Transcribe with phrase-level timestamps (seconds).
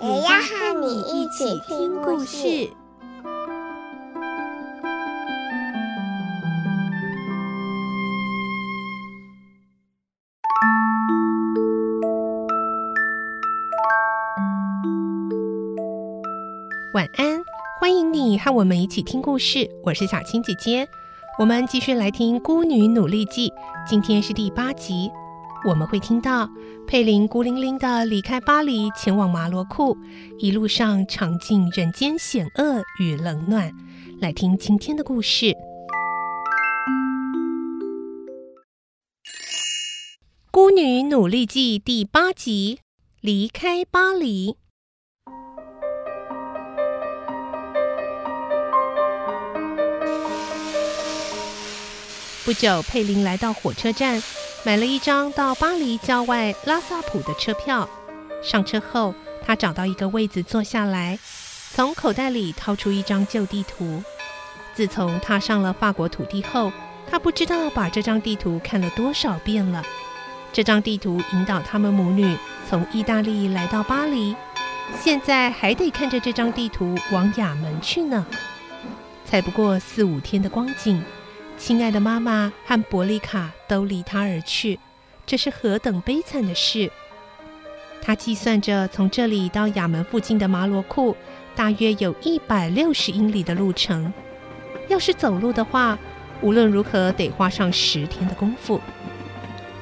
[0.00, 2.70] 也要和你一起听故事。
[16.94, 17.42] 晚安，
[17.80, 19.68] 欢迎你和我们一起听故事。
[19.82, 20.88] 我是小青姐姐，
[21.40, 23.50] 我们继续来听《孤女努力记》，
[23.84, 25.10] 今天是第八集。
[25.68, 26.50] 我们会听到
[26.86, 29.98] 佩林孤零零的离开巴黎，前往马罗库，
[30.38, 33.70] 一路上尝尽人间险恶与冷暖。
[34.18, 35.44] 来听今天的故事，
[40.50, 42.78] 《孤女努力记》第八集：
[43.20, 44.56] 离开巴黎。
[52.48, 54.22] 不久，佩林来到火车站，
[54.64, 57.86] 买了一张到巴黎郊外拉萨普的车票。
[58.42, 61.18] 上车后，他找到一个位子坐下来，
[61.74, 64.02] 从口袋里掏出一张旧地图。
[64.72, 66.72] 自从踏上了法国土地后，
[67.10, 69.84] 他不知道把这张地图看了多少遍了。
[70.50, 72.34] 这张地图引导他们母女
[72.66, 74.34] 从意大利来到巴黎，
[74.98, 78.24] 现在还得看着这张地图往亚门去呢。
[79.26, 81.04] 才不过四五天的光景。
[81.58, 84.78] 亲爱的妈妈和伯利卡都离他而去，
[85.26, 86.88] 这是何等悲惨的事！
[88.00, 91.16] 他计算着从这里到亚门附近的马罗库，
[91.56, 94.10] 大约有一百六十英里的路程。
[94.86, 95.98] 要是走路的话，
[96.40, 98.80] 无论如何得花上十天的功夫。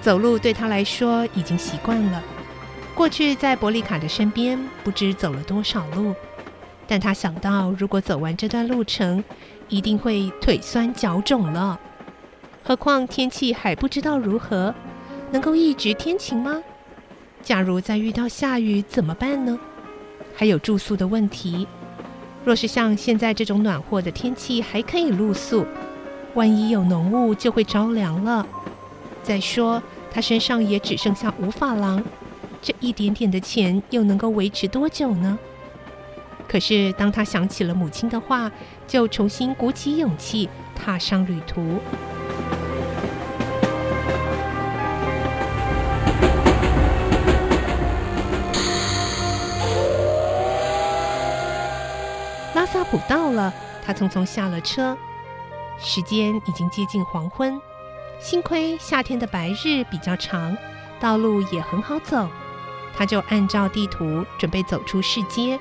[0.00, 2.22] 走路对他来说已经习惯了。
[2.94, 6.14] 过去在伯利卡的身边，不知走了多少路，
[6.86, 9.24] 但他想到，如果走完这段路程，
[9.68, 11.80] 一定会腿酸脚肿了，
[12.62, 14.74] 何况天气还不知道如何，
[15.30, 16.62] 能够一直天晴吗？
[17.42, 19.58] 假如再遇到下雨怎么办呢？
[20.34, 21.66] 还有住宿的问题，
[22.44, 25.64] 若是像现在这种暖和的天气还可以露宿，
[26.34, 28.46] 万一有浓雾就会着凉了。
[29.22, 32.02] 再说他身上也只剩下五法郎，
[32.60, 35.38] 这一点点的钱又能够维持多久呢？
[36.46, 38.50] 可是，当他想起了母亲的话，
[38.86, 41.80] 就重新鼓起勇气踏上旅途。
[52.54, 53.52] 拉萨普到了，
[53.84, 54.96] 他匆匆下了车。
[55.80, 57.60] 时间已经接近黄昏，
[58.20, 60.56] 幸亏夏天的白日比较长，
[61.00, 62.28] 道路也很好走，
[62.96, 65.58] 他就按照地图准备走出市街。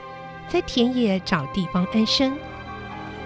[0.49, 2.33] 在田野找地方安身，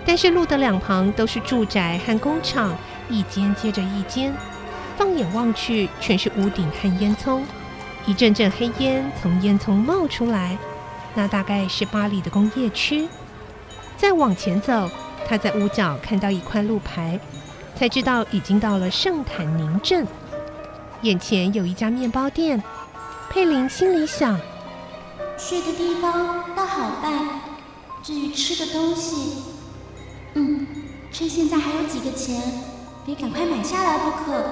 [0.05, 2.73] 但是路的两旁都是住宅和工厂，
[3.09, 4.33] 一间接着一间，
[4.95, 7.41] 放眼望去全是屋顶和烟囱，
[8.05, 10.57] 一阵阵黑烟从烟囱冒出来，
[11.13, 13.07] 那大概是巴黎的工业区。
[13.97, 14.89] 再往前走，
[15.27, 17.19] 他在屋角看到一块路牌，
[17.75, 20.07] 才知道已经到了圣坦宁镇。
[21.01, 22.63] 眼前有一家面包店，
[23.29, 24.39] 佩林心里想。
[25.37, 27.41] 睡的地方倒好办，
[28.01, 29.43] 至于吃的东西，
[30.33, 30.65] 嗯，
[31.11, 32.41] 趁现在还有几个钱，
[33.05, 34.43] 得赶快买下来不可。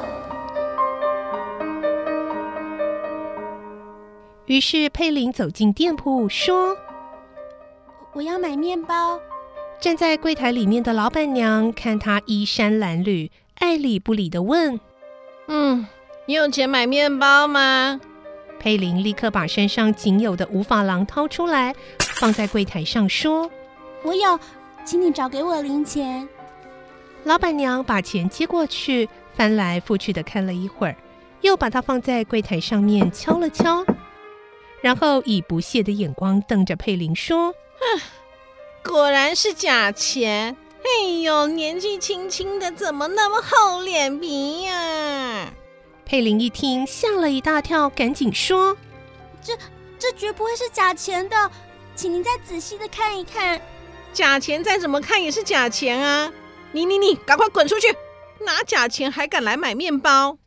[4.46, 6.78] 于是佩林走进店铺，说
[8.14, 9.20] ：“我要买面包。”
[9.82, 14.80] 站在柜台里面的老板娘看他衣衫褴褛，爱理不理的问
[15.50, 15.88] ：“嗯，
[16.28, 18.00] 你有钱买面包吗？”
[18.66, 21.72] 佩林立刻把身上仅有的五法郎掏出来，
[22.20, 23.48] 放在柜台上，说
[24.02, 24.40] ：“我有，
[24.84, 26.28] 请你找给我零钱。”
[27.26, 30.96] 老板娘把钱接过去，翻来覆去的看了一会儿，
[31.42, 33.86] 又把它放在柜台上面敲了敲，
[34.82, 38.02] 然后以不屑的眼光瞪着佩林说：“哼，
[38.84, 40.58] 果然是假钱！
[40.82, 45.54] 哎呦，年纪轻轻的怎么那么厚脸皮呀？”
[46.06, 48.78] 佩林一听，吓了一大跳，赶紧说
[49.42, 49.58] ：“这
[49.98, 51.52] 这绝不会是假钱的，
[51.96, 53.60] 请您再仔细的看一看。
[54.14, 56.32] 假钱再怎么看也是假钱啊！
[56.72, 57.88] 你你你，赶快滚出去！
[58.42, 60.38] 拿假钱还敢来买面包？”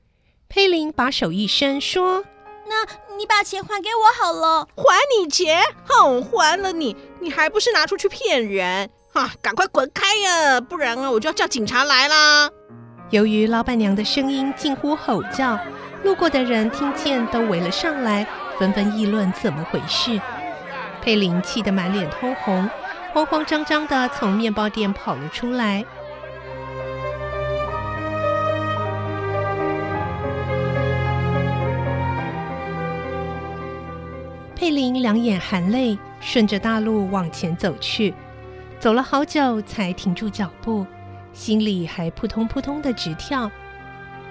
[0.49, 2.25] 佩林把手一伸，说
[2.69, 4.69] ：“那你把钱还给我好了。
[4.77, 5.63] 还你钱？
[5.87, 8.89] 哼，还了你，你还不是拿出去骗人？
[9.13, 12.49] 哈，赶快滚开呀，不然啊，我就要叫警察来啦。
[13.11, 15.59] 由于老板娘的声音近乎吼叫，
[16.05, 18.27] 路过的人听见都围了上来，
[18.59, 20.21] 纷纷议论怎么回事。
[21.01, 22.69] 佩林气得满脸通红，
[23.15, 25.83] 慌慌张张的从面包店跑了出来。
[34.55, 38.13] 佩林两眼含泪，顺着大路往前走去，
[38.79, 40.85] 走了好久才停住脚步。
[41.33, 43.51] 心里还扑通扑通的直跳，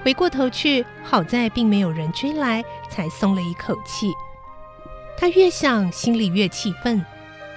[0.04, 4.12] 回过头去，好在并没有人追来，才松了一口气。
[5.18, 7.04] 他越想，心里越气愤，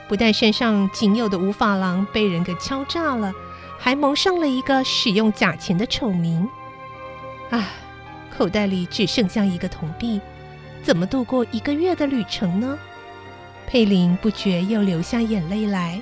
[0.08, 3.32] 不但身上仅有的五法郎被人给敲诈了，
[3.78, 6.48] 还蒙上了一个使用假钱的丑名。
[7.50, 7.66] 唉，
[8.36, 10.20] 口袋里只剩下一个铜币，
[10.82, 12.78] 怎么度过一个月的旅程呢？
[13.66, 16.00] 佩林不觉又流下眼泪来。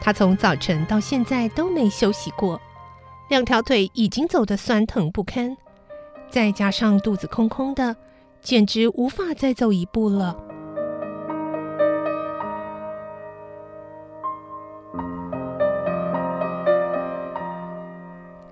[0.00, 2.60] 他从早晨到现在都没休息过，
[3.28, 5.56] 两条腿已经走得酸疼不堪，
[6.30, 7.96] 再加上肚子空空的，
[8.40, 10.36] 简直无法再走一步了。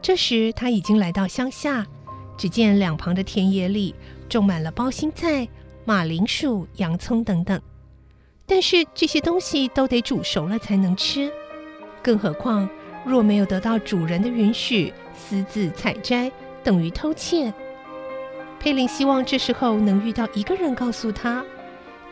[0.03, 1.87] 这时他已经来到乡下，
[2.37, 3.95] 只见两旁的田野里
[4.29, 5.49] 种满了包心菜、
[5.85, 7.59] 马铃薯、洋葱等等。
[8.47, 11.33] 但是这些东西都得煮熟了才能吃，
[12.03, 12.69] 更何况
[13.05, 16.31] 若没有得到主人的允许，私自采摘
[16.63, 17.53] 等于偷窃。
[18.61, 21.43] 佩林希望这时候能遇到一个人告诉他，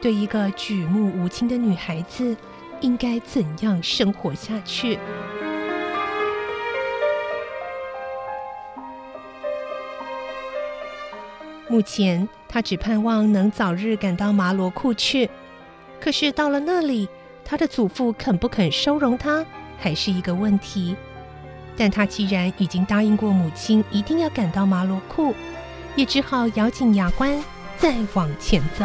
[0.00, 2.34] 对一个举目无亲的女孩子
[2.80, 4.98] 应该怎样生活下去。
[11.68, 15.28] 目前他只盼望能早日赶到麻罗库去。
[16.02, 17.08] 可是到了那里，
[17.44, 19.46] 他的祖父肯不肯收容他，
[19.78, 20.96] 还是一个问题。
[21.76, 25.32] 但他既然已经答应过母亲，一定要赶到麻罗库，
[25.94, 27.40] 也只好咬紧牙关，
[27.78, 28.84] 再往前走。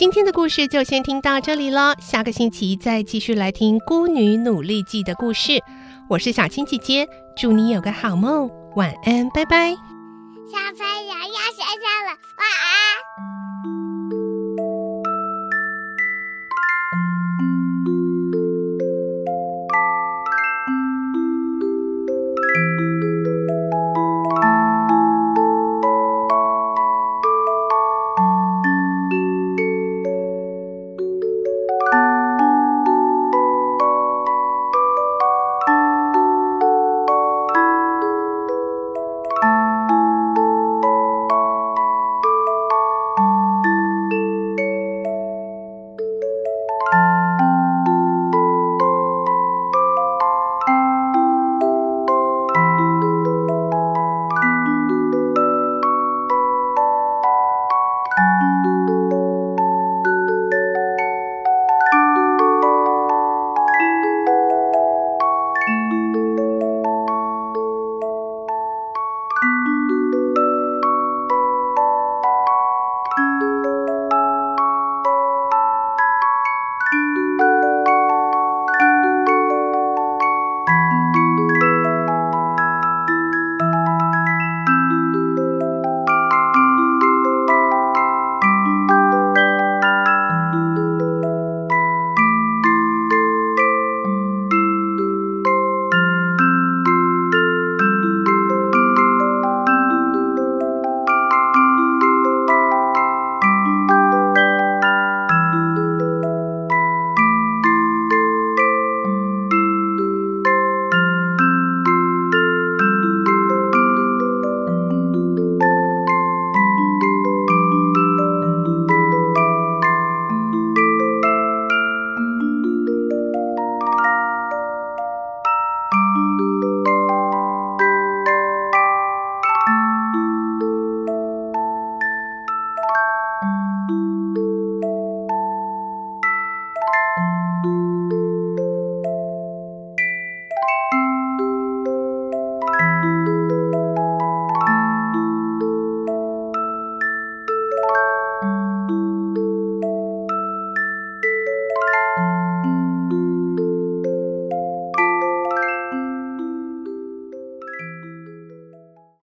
[0.00, 5.62] 今天的故事就先听到这里了，下个星期再继续来听《孤女努力记》的故事。
[6.08, 9.72] 我是小青姐姐，祝你有个好梦，晚安，拜拜。
[9.72, 12.16] 小朋友要睡觉了，